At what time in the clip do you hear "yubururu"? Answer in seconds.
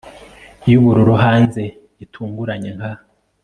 0.69-1.13